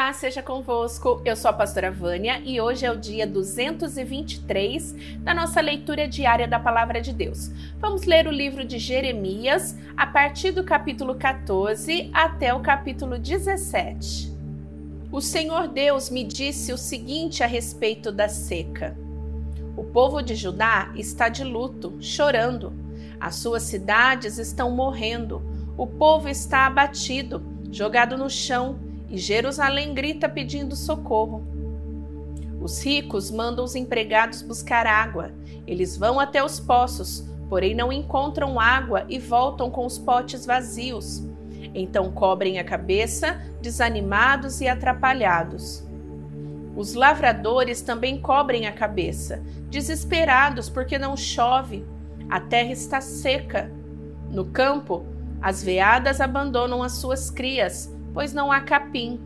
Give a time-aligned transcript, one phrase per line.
[0.00, 1.20] paz seja convosco.
[1.26, 6.48] Eu sou a pastora Vânia e hoje é o dia 223 da nossa leitura diária
[6.48, 7.50] da palavra de Deus.
[7.78, 14.32] Vamos ler o livro de Jeremias a partir do capítulo 14 até o capítulo 17.
[15.12, 18.96] O Senhor Deus me disse o seguinte a respeito da seca:
[19.76, 22.72] O povo de Judá está de luto, chorando.
[23.20, 25.42] As suas cidades estão morrendo.
[25.76, 31.44] O povo está abatido, jogado no chão e Jerusalém grita pedindo socorro.
[32.60, 35.32] Os ricos mandam os empregados buscar água.
[35.66, 41.26] Eles vão até os poços, porém não encontram água e voltam com os potes vazios.
[41.74, 45.84] Então cobrem a cabeça, desanimados e atrapalhados.
[46.76, 51.84] Os lavradores também cobrem a cabeça, desesperados porque não chove.
[52.28, 53.70] A terra está seca.
[54.30, 55.04] No campo,
[55.42, 59.20] as veadas abandonam as suas crias, pois não há capim.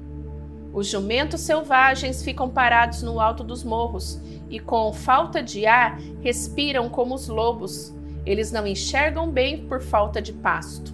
[0.72, 6.88] Os jumentos selvagens ficam parados no alto dos morros e, com falta de ar, respiram
[6.88, 7.94] como os lobos.
[8.26, 10.92] Eles não enxergam bem por falta de pasto.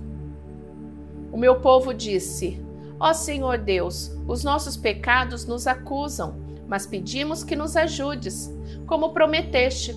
[1.33, 2.63] O meu povo disse:
[2.99, 6.37] Ó Senhor Deus, os nossos pecados nos acusam,
[6.69, 8.53] mas pedimos que nos ajudes,
[8.87, 9.95] como prometeste.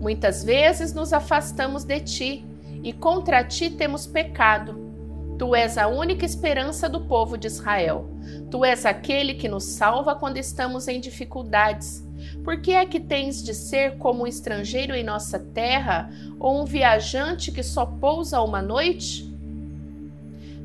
[0.00, 2.46] Muitas vezes nos afastamos de ti
[2.82, 4.83] e contra ti temos pecado.
[5.36, 8.08] Tu és a única esperança do povo de Israel.
[8.50, 12.04] Tu és aquele que nos salva quando estamos em dificuldades.
[12.44, 16.64] Por que é que tens de ser como um estrangeiro em nossa terra ou um
[16.64, 19.28] viajante que só pousa uma noite?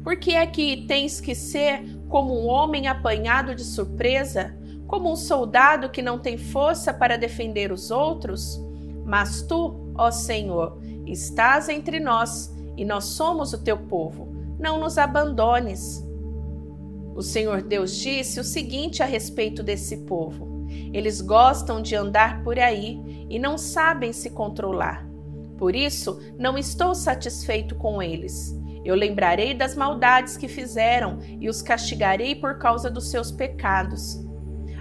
[0.04, 4.56] Por que é que tens que ser como um homem apanhado de surpresa,
[4.88, 8.62] como um soldado que não tem força para defender os outros?
[9.04, 14.29] Mas tu, ó Senhor, estás entre nós e nós somos o teu povo
[14.60, 16.06] não nos abandones.
[17.16, 22.60] O Senhor Deus disse o seguinte a respeito desse povo: eles gostam de andar por
[22.60, 25.08] aí e não sabem se controlar.
[25.58, 28.56] Por isso, não estou satisfeito com eles.
[28.86, 34.26] Eu lembrarei das maldades que fizeram e os castigarei por causa dos seus pecados.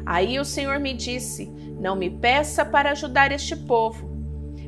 [0.06, 1.50] Aí o Senhor me disse:
[1.80, 4.08] Não me peça para ajudar este povo.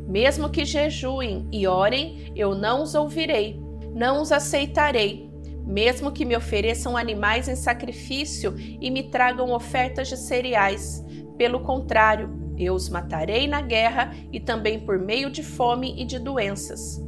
[0.07, 5.31] Mesmo que jejuem e orem, eu não os ouvirei não os aceitarei,
[5.65, 11.05] mesmo que me ofereçam animais em sacrifício e me tragam ofertas de cereais.
[11.37, 16.19] Pelo contrário, eu os matarei na guerra e também por meio de fome e de
[16.19, 17.01] doenças.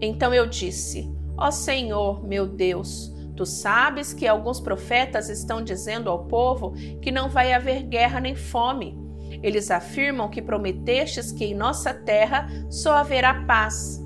[0.00, 6.24] Então eu disse: Ó Senhor, meu Deus, tu sabes que alguns profetas estão dizendo ao
[6.24, 8.98] povo que não vai haver guerra nem fome.
[9.42, 14.04] Eles afirmam que prometestes que em nossa terra só haverá paz.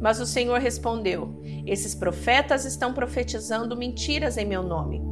[0.00, 5.02] Mas o Senhor respondeu: Esses profetas estão profetizando mentiras em meu nome.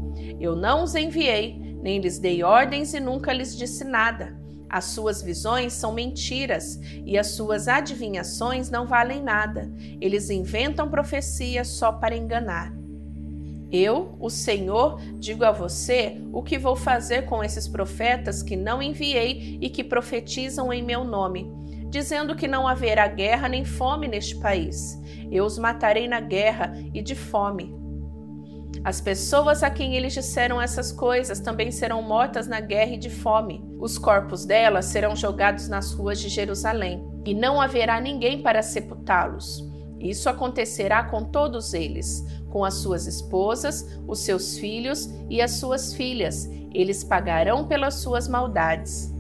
[0.41, 4.37] Eu não os enviei, nem lhes dei ordens e nunca lhes disse nada.
[4.69, 9.71] As suas visões são mentiras e as suas adivinhações não valem nada.
[10.01, 12.75] Eles inventam profecias só para enganar.
[13.71, 18.83] Eu, o Senhor, digo a você o que vou fazer com esses profetas que não
[18.83, 21.51] enviei e que profetizam em meu nome
[21.89, 25.01] dizendo que não haverá guerra nem fome neste país.
[25.31, 27.77] Eu os matarei na guerra e de fome.
[28.85, 33.11] As pessoas a quem eles disseram essas coisas também serão mortas na guerra e de
[33.11, 33.65] fome.
[33.79, 39.67] Os corpos delas serão jogados nas ruas de Jerusalém, e não haverá ninguém para sepultá-los.
[40.01, 45.93] Isso acontecerá com todos eles, com as suas esposas, os seus filhos e as suas
[45.93, 46.49] filhas.
[46.73, 49.13] Eles pagarão pelas suas maldades.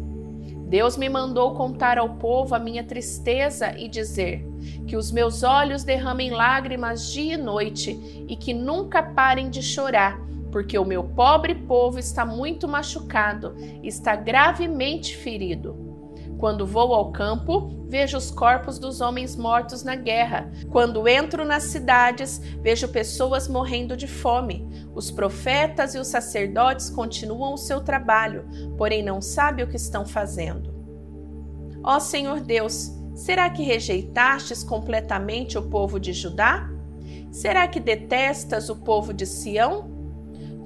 [0.68, 4.46] Deus me mandou contar ao povo a minha tristeza e dizer:
[4.86, 10.20] que os meus olhos derramem lágrimas dia e noite e que nunca parem de chorar,
[10.52, 15.87] porque o meu pobre povo está muito machucado, está gravemente ferido.
[16.38, 20.50] Quando vou ao campo, vejo os corpos dos homens mortos na guerra.
[20.70, 24.68] Quando entro nas cidades, vejo pessoas morrendo de fome.
[24.94, 28.46] Os profetas e os sacerdotes continuam o seu trabalho,
[28.76, 30.72] porém não sabem o que estão fazendo.
[31.82, 36.70] Ó Senhor Deus, será que rejeitastes completamente o povo de Judá?
[37.32, 39.90] Será que detestas o povo de Sião?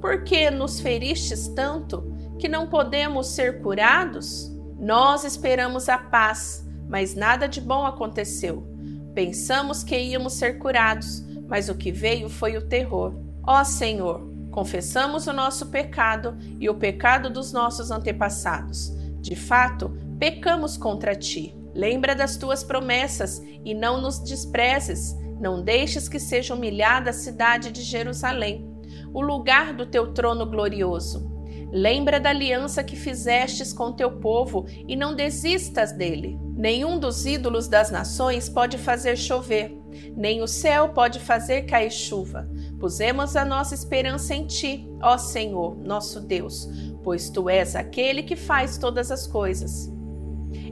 [0.02, 4.51] Por que nos feristes tanto que não podemos ser curados?
[4.82, 8.67] Nós esperamos a paz, mas nada de bom aconteceu.
[9.14, 13.14] Pensamos que íamos ser curados, mas o que veio foi o terror.
[13.46, 18.93] Ó Senhor, confessamos o nosso pecado e o pecado dos nossos antepassados.
[19.20, 21.55] De fato, pecamos contra ti.
[21.73, 25.17] Lembra das tuas promessas e não nos desprezes.
[25.38, 28.69] Não deixes que seja humilhada a cidade de Jerusalém,
[29.14, 31.31] o lugar do teu trono glorioso.
[31.72, 36.38] Lembra da aliança que fizestes com teu povo e não desistas dele.
[36.54, 39.74] Nenhum dos ídolos das nações pode fazer chover,
[40.14, 42.46] nem o céu pode fazer cair chuva.
[42.78, 46.69] Pusemos a nossa esperança em ti, ó Senhor, nosso Deus,
[47.02, 49.90] pois tu és aquele que faz todas as coisas.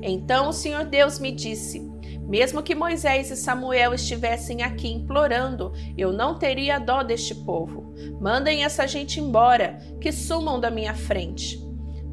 [0.02, 1.89] Então o Senhor Deus me disse:
[2.30, 7.92] mesmo que Moisés e Samuel estivessem aqui implorando, eu não teria dó deste povo.
[8.20, 11.60] Mandem essa gente embora, que sumam da minha frente.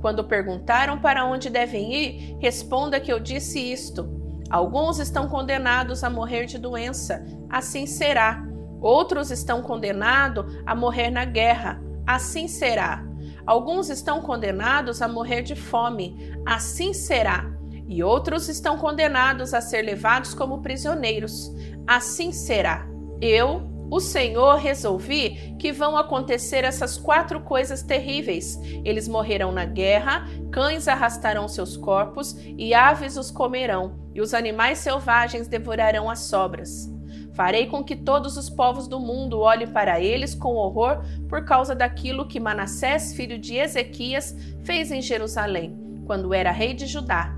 [0.02, 4.10] Quando perguntaram para onde devem ir, responda que eu disse isto:
[4.50, 8.44] Alguns estão condenados a morrer de doença, assim será.
[8.81, 13.06] Outros estão condenados a morrer na guerra, assim será.
[13.46, 17.56] Alguns estão condenados a morrer de fome, assim será
[17.88, 21.51] e outros estão condenados a ser levados como prisioneiros.
[21.86, 22.86] Assim será.
[23.22, 28.60] Eu, o Senhor, resolvi que vão acontecer essas quatro coisas terríveis.
[28.84, 34.80] Eles morrerão na guerra, cães arrastarão seus corpos e aves os comerão, e os animais
[34.80, 36.92] selvagens devorarão as sobras.
[37.33, 41.75] Farei com que todos os povos do mundo olhem para eles com horror por causa
[41.75, 47.37] daquilo que Manassés, filho de Ezequias, fez em Jerusalém, quando era rei de Judá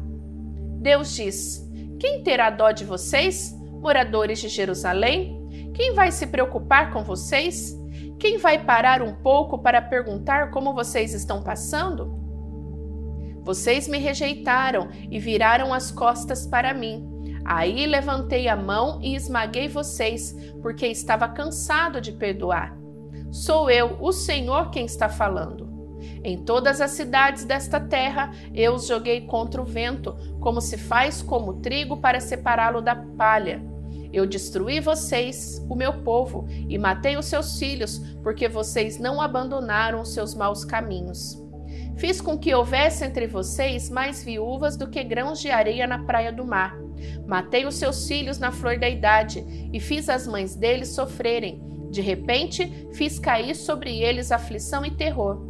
[0.80, 5.38] Deus diz: Quem terá dó de vocês, moradores de Jerusalém?
[5.74, 7.78] Quem vai se preocupar com vocês?
[8.18, 12.18] Quem vai parar um pouco para perguntar como vocês estão passando?
[13.44, 17.08] Vocês me rejeitaram e viraram as costas para mim.
[17.46, 22.78] Aí levantei a mão e esmaguei vocês, porque estava cansado de perdoar.
[23.32, 25.69] Sou eu, o Senhor, quem está falando.
[26.24, 31.22] Em todas as cidades desta terra eu os joguei contra o vento, como se faz
[31.22, 33.62] como trigo para separá-lo da palha.
[34.12, 40.02] Eu destruí vocês, o meu povo, e matei os seus filhos, porque vocês não abandonaram
[40.02, 41.38] os seus maus caminhos.
[41.96, 46.32] Fiz com que houvesse entre vocês mais viúvas do que grãos de areia na praia
[46.32, 46.76] do mar.
[47.28, 51.62] Matei os seus filhos na flor da idade e fiz as mães deles sofrerem.
[51.92, 55.49] De repente, fiz cair sobre eles aflição e terror.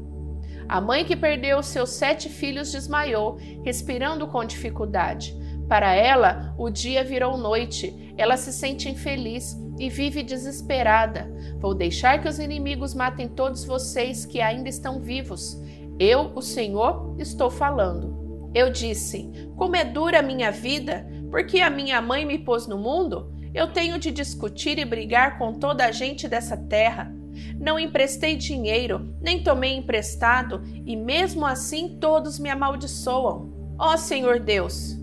[0.69, 5.35] A mãe que perdeu seus sete filhos desmaiou, respirando com dificuldade.
[5.67, 8.13] Para ela, o dia virou noite.
[8.15, 11.27] Ela se sente infeliz e vive desesperada.
[11.59, 15.59] Vou deixar que os inimigos matem todos vocês que ainda estão vivos.
[15.99, 18.51] Eu, o Senhor, estou falando.
[18.53, 22.77] Eu disse: Como é dura a minha vida, porque a minha mãe me pôs no
[22.77, 23.33] mundo?
[23.55, 27.11] Eu tenho de discutir e brigar com toda a gente dessa terra.
[27.59, 33.75] Não emprestei dinheiro, nem tomei emprestado, e mesmo assim todos me amaldiçoam.
[33.77, 34.97] Ó Senhor Deus,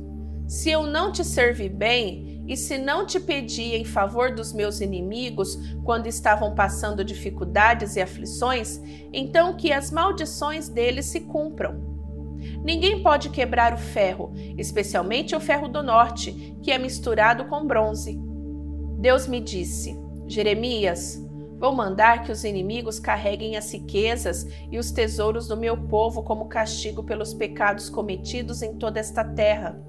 [0.47, 4.81] se eu não te servi bem, e se não te pedi em favor dos meus
[4.81, 8.81] inimigos quando estavam passando dificuldades e aflições,
[9.12, 11.97] então que as maldições deles se cumpram.
[12.62, 18.19] Ninguém pode quebrar o ferro, especialmente o ferro do norte, que é misturado com bronze.
[18.99, 19.99] Deus me disse:
[20.29, 21.21] Jeremias,
[21.58, 26.49] Vou mandar que os inimigos carreguem as riquezas e os tesouros do meu povo como
[26.49, 29.81] castigo pelos pecados cometidos em toda esta terra.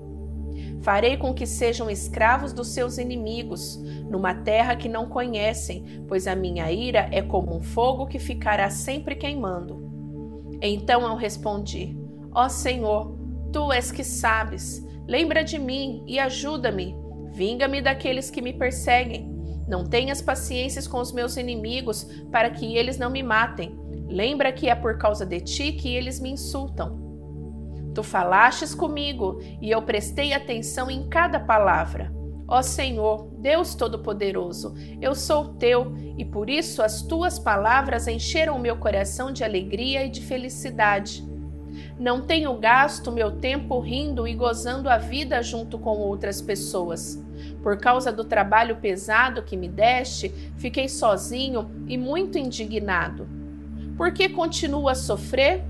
[0.82, 3.78] Farei com que sejam escravos dos seus inimigos,
[4.10, 8.70] numa terra que não conhecem, pois a minha ira é como um fogo que ficará
[8.70, 10.58] sempre queimando.
[10.62, 11.98] Então eu respondi:
[12.34, 13.18] Ó oh Senhor,
[13.52, 16.96] tu és que sabes, lembra de mim e ajuda-me.
[17.34, 19.37] Vinga-me daqueles que me perseguem
[19.68, 23.78] não tenhas paciências com os meus inimigos, para que eles não me matem.
[24.08, 27.06] Lembra que é por causa de ti que eles me insultam.
[27.94, 32.14] Tu falastes comigo e eu prestei atenção em cada palavra.
[32.48, 38.60] Ó Senhor, Deus Todo-Poderoso, eu sou teu e por isso as tuas palavras encheram o
[38.60, 41.28] meu coração de alegria e de felicidade.
[42.00, 47.22] Não tenho gasto meu tempo rindo e gozando a vida junto com outras pessoas.
[47.62, 53.28] Por causa do trabalho pesado que me deste, fiquei sozinho e muito indignado.
[53.98, 55.64] Por que continuo a sofrer?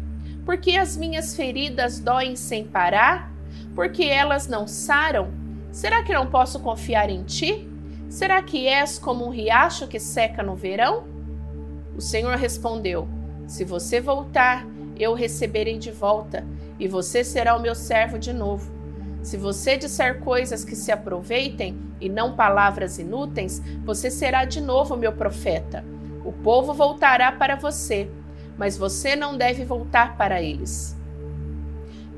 [0.46, 3.32] Por que as minhas feridas doem sem parar?
[3.74, 5.32] Por que elas não saram?
[5.72, 7.68] Será que não posso confiar em ti?
[8.10, 11.06] Será que és como um riacho que seca no verão?
[11.96, 13.08] O Senhor respondeu:
[13.48, 14.66] Se você voltar,
[14.98, 16.46] eu o receberei de volta,
[16.80, 18.77] e você será o meu servo de novo.
[19.22, 24.96] Se você disser coisas que se aproveitem e não palavras inúteis, você será de novo
[24.96, 25.84] meu profeta.
[26.24, 28.10] O povo voltará para você,
[28.58, 30.96] mas você não deve voltar para eles.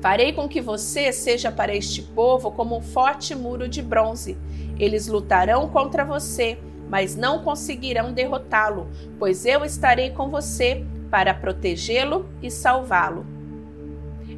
[0.00, 4.38] Farei com que você seja para este povo como um forte muro de bronze.
[4.78, 8.88] Eles lutarão contra você, mas não conseguirão derrotá-lo,
[9.18, 13.39] pois eu estarei com você para protegê-lo e salvá-lo.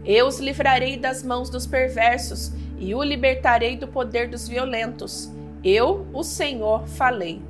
[0.04, 5.30] Eu os livrarei das mãos dos perversos e o libertarei do poder dos violentos.
[5.62, 7.40] Eu, o Senhor, falei.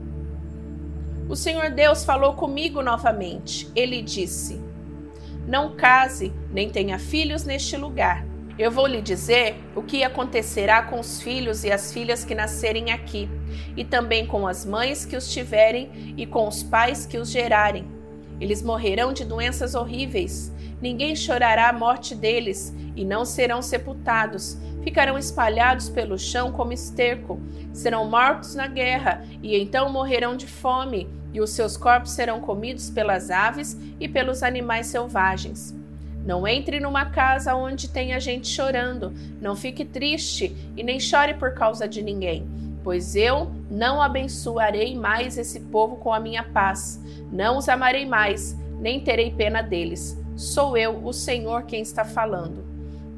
[1.29, 3.71] O Senhor Deus falou comigo novamente.
[3.75, 4.61] Ele disse:
[5.47, 8.27] Não case, nem tenha filhos neste lugar.
[8.59, 12.93] Eu vou lhe dizer o que acontecerá com os filhos e as filhas que nascerem
[12.93, 13.31] aqui,
[13.75, 18.02] e também com as mães que os tiverem e com os pais que os gerarem.
[18.43, 20.53] Eles morrerão de doenças horríveis.
[20.81, 24.59] Ninguém chorará a morte deles e não serão sepultados.
[24.83, 27.41] Ficarão espalhados pelo chão como esterco.
[27.73, 32.91] Serão mortos na guerra e então morrerão de fome, e os seus corpos serão comidos
[32.91, 35.73] pelas aves e pelos animais selvagens.
[36.27, 39.13] Não entre numa casa onde tenha gente chorando.
[39.41, 42.45] Não fique triste e nem chore por causa de ninguém,
[42.83, 47.01] pois eu não abençoarei mais esse povo com a minha paz.
[47.31, 50.21] Não os amarei mais, nem terei pena deles.
[50.37, 52.65] Sou eu, o Senhor, quem está falando.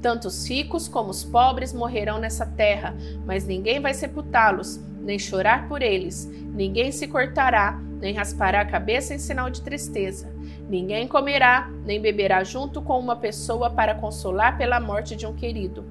[0.03, 2.95] Tanto os ricos como os pobres morrerão nessa terra,
[3.25, 6.27] mas ninguém vai sepultá-los, nem chorar por eles.
[6.27, 10.31] Ninguém se cortará, nem raspará a cabeça em sinal de tristeza.
[10.69, 15.85] Ninguém comerá, nem beberá junto com uma pessoa para consolar pela morte de um querido.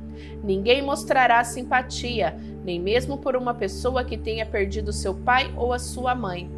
[0.43, 5.79] Ninguém mostrará simpatia, nem mesmo por uma pessoa que tenha perdido seu pai ou a
[5.79, 6.49] sua mãe.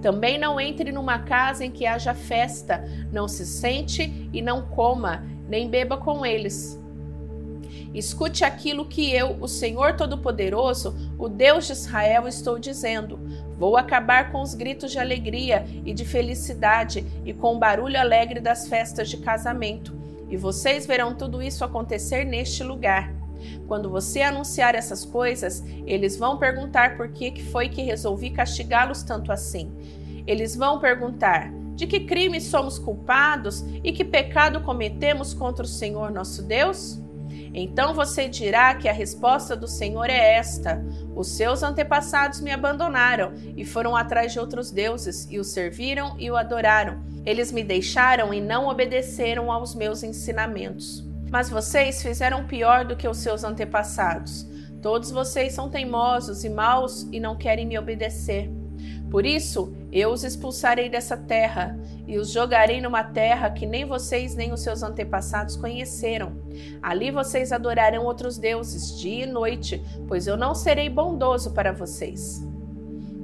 [0.00, 5.24] Também não entre numa casa em que haja festa, não se sente e não coma,
[5.48, 6.78] nem beba com eles.
[7.94, 13.18] Escute aquilo que eu, o Senhor Todo-Poderoso, o Deus de Israel, estou dizendo.
[13.58, 18.40] Vou acabar com os gritos de alegria e de felicidade e com o barulho alegre
[18.40, 19.96] das festas de casamento.
[20.30, 23.17] E vocês verão tudo isso acontecer neste lugar.
[23.66, 29.32] Quando você anunciar essas coisas, eles vão perguntar por que foi que resolvi castigá-los tanto
[29.32, 29.72] assim.
[30.26, 36.10] Eles vão perguntar: de que crime somos culpados e que pecado cometemos contra o Senhor
[36.10, 37.00] nosso Deus?
[37.54, 43.32] Então você dirá que a resposta do Senhor é esta: Os seus antepassados me abandonaram
[43.56, 47.02] e foram atrás de outros deuses e o serviram e o adoraram.
[47.24, 51.07] Eles me deixaram e não obedeceram aos meus ensinamentos.
[51.30, 54.46] Mas vocês fizeram pior do que os seus antepassados.
[54.80, 58.50] Todos vocês são teimosos e maus e não querem me obedecer.
[59.10, 64.34] Por isso, eu os expulsarei dessa terra e os jogarei numa terra que nem vocês
[64.34, 66.36] nem os seus antepassados conheceram.
[66.82, 72.46] Ali vocês adorarão outros deuses dia e noite, pois eu não serei bondoso para vocês.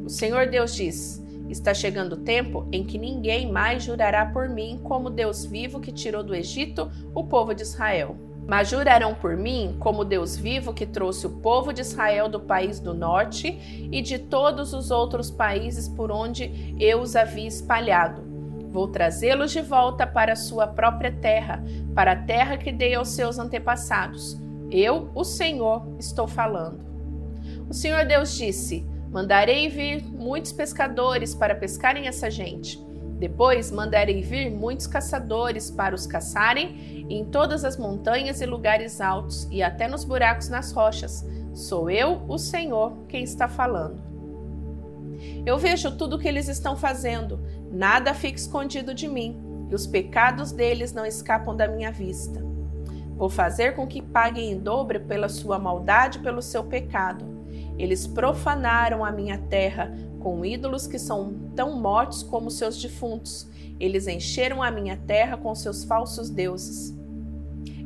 [0.04, 4.80] O Senhor Deus diz: Está chegando o tempo em que ninguém mais jurará por mim
[4.82, 8.16] como Deus vivo que tirou do Egito o povo de Israel.
[8.46, 12.78] Mas jurarão por mim, como Deus vivo que trouxe o povo de Israel do país
[12.78, 18.22] do norte e de todos os outros países por onde eu os havia espalhado.
[18.70, 23.10] Vou trazê-los de volta para a sua própria terra, para a terra que dei aos
[23.10, 24.36] seus antepassados.
[24.70, 26.84] Eu, o Senhor, estou falando.
[27.68, 32.84] O Senhor Deus disse: Mandarei vir muitos pescadores para pescarem essa gente.
[33.16, 39.46] Depois mandarei vir muitos caçadores para os caçarem em todas as montanhas e lugares altos
[39.52, 41.24] e até nos buracos nas rochas.
[41.54, 44.02] Sou eu, o Senhor, quem está falando.
[45.46, 47.38] Eu vejo tudo o que eles estão fazendo,
[47.70, 49.40] nada fica escondido de mim,
[49.70, 52.42] e os pecados deles não escapam da minha vista.
[53.16, 57.33] Vou fazer com que paguem em dobro pela sua maldade e pelo seu pecado.
[57.78, 63.48] Eles profanaram a minha terra com ídolos que são tão mortos como seus defuntos.
[63.78, 66.96] Eles encheram a minha terra com seus falsos deuses.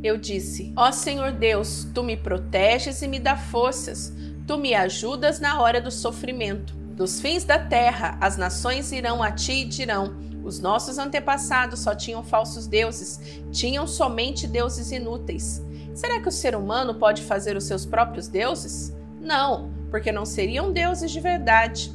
[0.03, 4.13] Eu disse: Ó Senhor Deus, tu me proteges e me dá forças.
[4.47, 6.75] Tu me ajudas na hora do sofrimento.
[6.95, 11.95] Dos fins da terra, as nações irão a ti e dirão: Os nossos antepassados só
[11.95, 15.63] tinham falsos deuses, tinham somente deuses inúteis.
[15.95, 18.97] Será que o ser humano pode fazer os seus próprios deuses?
[19.21, 21.93] Não, porque não seriam deuses de verdade.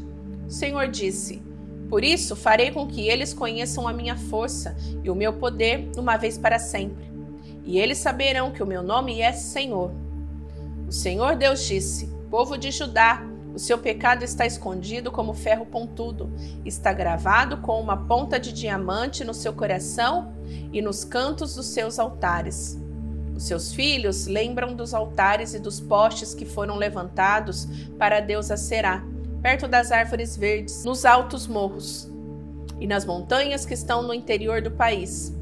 [0.48, 1.42] O Senhor disse:
[1.90, 6.18] Por isso farei com que eles conheçam a minha força e o meu poder uma
[6.18, 7.12] vez para sempre.
[7.66, 9.92] E eles saberão que o meu nome é Senhor.
[10.88, 13.24] O Senhor Deus disse: Povo de Judá,
[13.54, 16.34] o seu pecado está escondido como ferro pontudo,
[16.66, 20.34] está gravado com uma ponta de diamante no seu coração
[20.72, 22.83] e nos cantos dos seus altares.
[23.36, 29.04] Os seus filhos lembram dos altares e dos postes que foram levantados para a Será,
[29.42, 32.10] perto das árvores verdes, nos altos morros
[32.80, 35.36] e nas montanhas que estão no interior do país.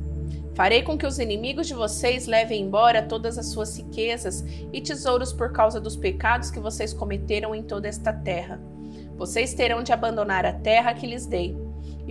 [0.54, 5.32] Farei com que os inimigos de vocês levem embora todas as suas riquezas e tesouros
[5.32, 8.60] por causa dos pecados que vocês cometeram em toda esta terra.
[9.18, 11.56] Vocês terão de abandonar a terra que lhes dei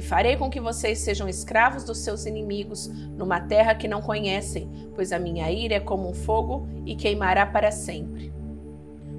[0.00, 4.66] e farei com que vocês sejam escravos dos seus inimigos, numa terra que não conhecem,
[4.94, 8.32] pois a minha ira é como um fogo e queimará para sempre.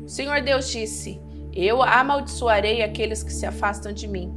[0.04, 1.22] O Senhor Deus disse:
[1.54, 4.34] Eu amaldiçoarei aqueles que se afastam de mim,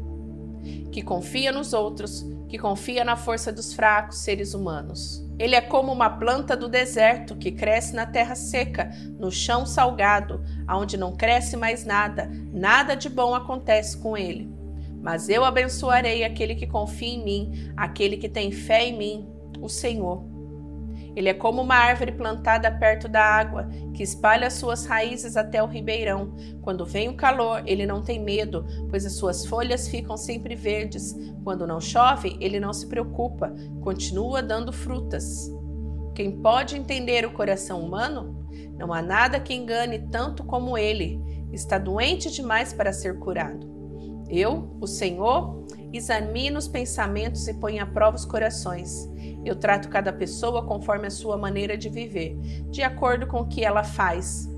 [0.92, 5.26] que confia nos outros, que confia na força dos fracos seres humanos.
[5.38, 10.44] Ele é como uma planta do deserto que cresce na terra seca, no chão salgado,
[10.66, 14.53] aonde não cresce mais nada, nada de bom acontece com ele.
[15.04, 19.28] Mas eu abençoarei aquele que confia em mim, aquele que tem fé em mim,
[19.60, 20.24] o Senhor.
[21.14, 25.66] Ele é como uma árvore plantada perto da água, que espalha suas raízes até o
[25.66, 26.34] ribeirão.
[26.62, 31.14] Quando vem o calor, ele não tem medo, pois as suas folhas ficam sempre verdes.
[31.44, 35.52] Quando não chove, ele não se preocupa, continua dando frutas.
[36.14, 38.48] Quem pode entender o coração humano?
[38.78, 41.20] Não há nada que engane tanto como ele.
[41.52, 43.83] Está doente demais para ser curado.
[44.28, 49.08] Eu, o Senhor, examino os pensamentos e ponho à prova os corações.
[49.44, 52.36] Eu trato cada pessoa conforme a sua maneira de viver,
[52.70, 54.48] de acordo com o que ela faz.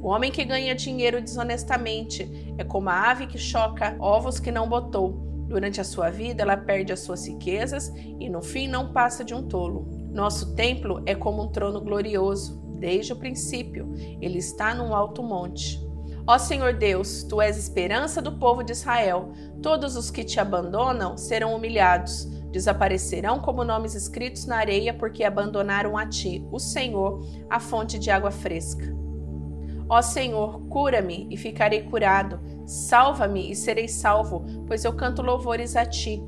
[0.00, 4.68] O homem que ganha dinheiro desonestamente é como a ave que choca ovos que não
[4.68, 5.24] botou.
[5.48, 9.34] Durante a sua vida, ela perde as suas riquezas e no fim não passa de
[9.34, 9.86] um tolo.
[10.12, 13.92] Nosso templo é como um trono glorioso, desde o princípio.
[14.20, 15.80] Ele está num alto monte.
[16.26, 19.32] Ó Senhor Deus, tu és esperança do povo de Israel.
[19.62, 25.98] Todos os que te abandonam serão humilhados desaparecerão como nomes escritos na areia, porque abandonaram
[25.98, 28.94] a ti, o Senhor, a fonte de água fresca.
[29.88, 35.84] Ó Senhor, cura-me e ficarei curado, salva-me e serei salvo, pois eu canto louvores a
[35.84, 36.22] ti.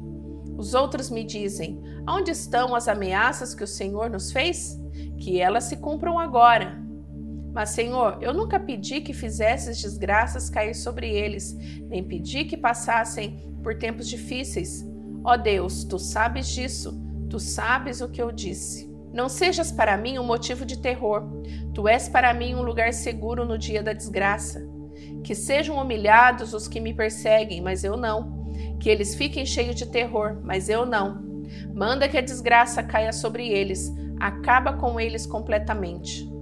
[0.59, 4.77] Os outros me dizem: Onde estão as ameaças que o Senhor nos fez?
[5.19, 6.86] Que elas se cumpram agora.
[7.57, 11.57] Mas, Senhor, eu nunca pedi que fizesses desgraças cair sobre eles,
[11.89, 14.87] nem pedi que passassem por tempos difíceis.
[15.25, 18.95] Ó oh Deus, tu sabes disso, tu sabes o que eu disse.
[19.11, 21.23] Não sejas para mim um motivo de terror,
[21.73, 24.63] tu és para mim um lugar seguro no dia da desgraça.
[25.25, 28.53] Que sejam humilhados os que me perseguem, mas eu não.
[28.79, 31.25] Que eles fiquem cheios de terror, mas eu não.
[31.75, 36.36] Manda que a desgraça caia sobre eles, acaba com eles completamente.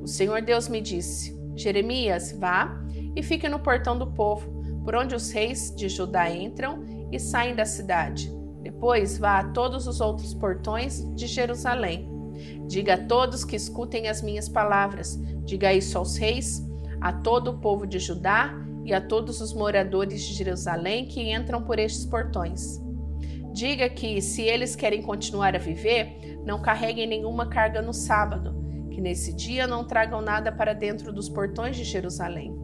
[0.00, 2.80] O Senhor Deus me disse: Jeremias, vá
[3.14, 4.50] e fique no portão do povo,
[4.84, 8.32] por onde os reis de Judá entram e saem da cidade.
[8.62, 12.08] Depois vá a todos os outros portões de Jerusalém.
[12.66, 15.18] Diga a todos que escutem as minhas palavras.
[15.44, 16.62] Diga isso aos reis,
[17.00, 21.62] a todo o povo de Judá e a todos os moradores de Jerusalém que entram
[21.62, 22.80] por estes portões.
[23.52, 28.54] Diga que, se eles querem continuar a viver, não carreguem nenhuma carga no sábado,
[29.00, 32.54] que nesse dia não tragam nada para dentro dos portões de Jerusalém,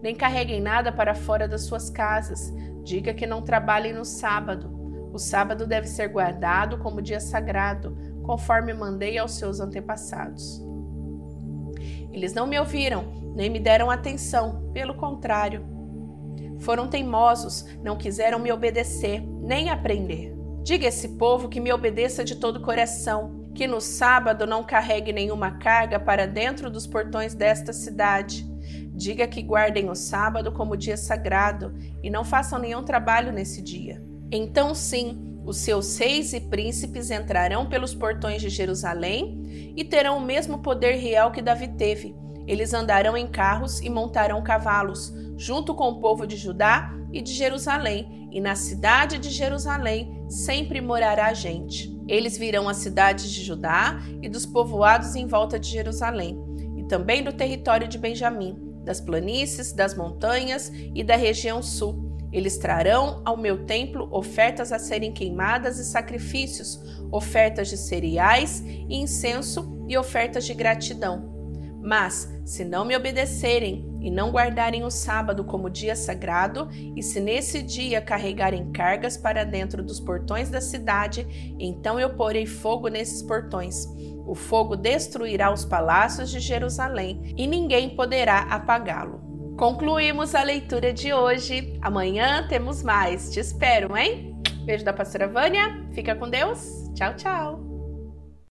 [0.00, 4.70] nem carreguem nada para fora das suas casas, Diga que não trabalhem no sábado.
[5.12, 10.64] O sábado deve ser guardado como dia sagrado, conforme mandei aos seus antepassados.
[12.10, 15.64] Eles não me ouviram, nem me deram atenção, pelo contrário.
[16.60, 20.34] Foram teimosos, não quiseram me obedecer, nem aprender.
[20.62, 24.64] Diga a esse povo que me obedeça de todo o coração, que no sábado não
[24.64, 28.50] carregue nenhuma carga para dentro dos portões desta cidade
[29.00, 34.02] Diga que guardem o sábado como dia sagrado e não façam nenhum trabalho nesse dia.
[34.30, 40.20] Então, sim, os seus reis e príncipes entrarão pelos portões de Jerusalém e terão o
[40.20, 42.14] mesmo poder real que Davi teve.
[42.46, 47.32] Eles andarão em carros e montarão cavalos, junto com o povo de Judá e de
[47.32, 51.88] Jerusalém, e na cidade de Jerusalém sempre morará gente.
[52.10, 56.36] Eles virão as cidades de Judá e dos povoados em volta de Jerusalém,
[56.76, 62.10] e também do território de Benjamim das planícies, das montanhas e da região sul.
[62.32, 66.80] Eles trarão ao meu templo ofertas a serem queimadas e sacrifícios,
[67.12, 71.30] ofertas de cereais e incenso e ofertas de gratidão.
[71.82, 77.20] Mas, se não me obedecerem e não guardarem o sábado como dia sagrado, e se
[77.20, 83.22] nesse dia carregarem cargas para dentro dos portões da cidade, então eu porei fogo nesses
[83.22, 83.86] portões
[84.30, 89.20] o fogo destruirá os palácios de Jerusalém e ninguém poderá apagá-lo.
[89.58, 91.76] Concluímos a leitura de hoje.
[91.82, 93.30] Amanhã temos mais.
[93.30, 94.40] Te espero, hein?
[94.64, 95.84] Beijo da pastora Vânia.
[95.92, 96.88] Fica com Deus.
[96.94, 97.69] Tchau, tchau.